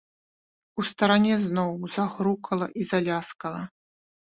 У 0.79 0.85
старане 0.91 1.37
зноў 1.45 1.71
загрукала 1.99 2.65
і 2.79 2.91
заляскала. 2.97 3.61